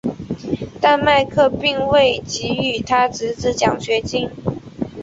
[0.81, 4.27] 但麦克并未给予他侄子奖学金。